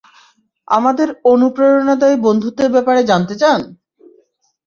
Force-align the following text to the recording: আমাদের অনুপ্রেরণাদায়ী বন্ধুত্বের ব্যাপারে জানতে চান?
আমাদের 0.67 1.07
অনুপ্রেরণাদায়ী 1.25 2.15
বন্ধুত্বের 2.25 2.69
ব্যাপারে 2.75 3.01
জানতে 3.03 3.35
চান? 3.41 3.59